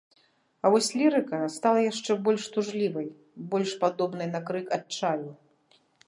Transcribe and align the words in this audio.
А 0.67 0.69
вось 0.75 0.87
лірыка 0.99 1.41
стала 1.55 1.81
яшчэ 1.91 2.11
больш 2.27 2.47
тужлівай, 2.55 3.09
больш 3.51 3.73
падобнай 3.83 4.27
на 4.31 4.41
крык 4.47 4.73
адчаю. 4.79 5.29